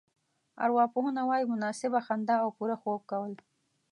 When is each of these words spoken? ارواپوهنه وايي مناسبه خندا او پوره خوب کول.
ارواپوهنه 0.65 1.21
وايي 1.29 1.45
مناسبه 1.53 1.99
خندا 2.07 2.35
او 2.43 2.49
پوره 2.57 2.75
خوب 2.81 3.01
کول. 3.11 3.33